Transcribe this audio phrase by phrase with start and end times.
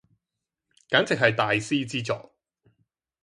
[0.89, 2.33] 簡直係大師之作